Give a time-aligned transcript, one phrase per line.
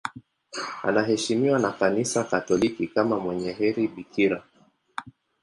[0.83, 4.43] Anaheshimiwa na Kanisa Katoliki kama mwenye heri bikira.